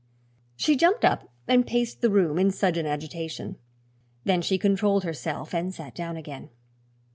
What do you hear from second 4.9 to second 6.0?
herself and sat